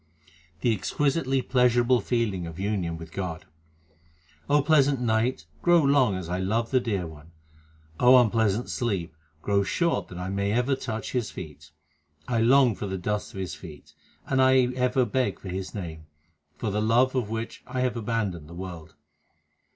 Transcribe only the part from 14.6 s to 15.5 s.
ever beg for